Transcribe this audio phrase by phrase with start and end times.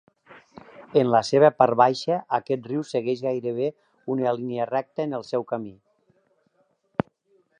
[1.01, 3.69] En la seva part baixa, aquest riu segueix gairebé
[4.15, 5.75] una línia recta en el seu camí.